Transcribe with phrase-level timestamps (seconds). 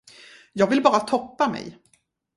[0.53, 1.77] Jag vill bara toppa mig.